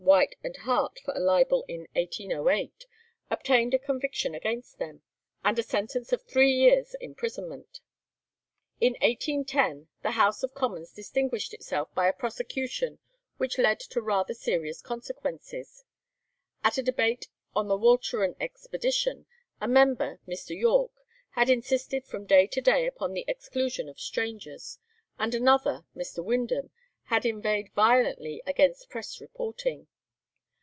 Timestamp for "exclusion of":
23.27-23.99